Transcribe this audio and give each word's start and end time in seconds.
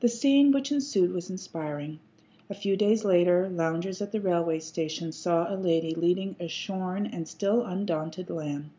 The 0.00 0.08
scene 0.08 0.50
which 0.50 0.72
ensued 0.72 1.12
was 1.12 1.28
inspiriting. 1.28 1.98
A 2.48 2.54
few 2.54 2.74
days 2.74 3.04
later, 3.04 3.50
loungers 3.50 4.00
at 4.00 4.10
the 4.10 4.18
railway 4.18 4.60
station 4.60 5.12
saw 5.12 5.46
a 5.52 5.60
lady 5.60 5.94
leading 5.94 6.36
a 6.40 6.48
shorn 6.48 7.04
and 7.04 7.28
still 7.28 7.62
undaunted 7.62 8.30
lamb. 8.30 8.70